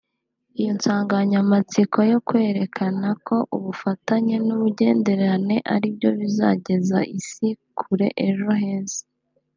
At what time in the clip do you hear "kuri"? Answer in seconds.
7.79-8.07